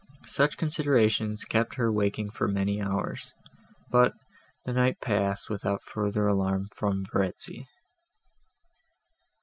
Such 0.25 0.57
considerations 0.57 1.45
kept 1.45 1.75
her 1.75 1.91
waking 1.91 2.31
for 2.31 2.47
many 2.47 2.81
hours; 2.81 3.35
but, 3.91 4.13
the 4.65 4.73
night 4.73 4.99
passed, 4.99 5.47
without 5.47 5.83
further 5.83 6.25
alarm 6.25 6.69
from 6.75 7.05
Verezzi. 7.05 7.67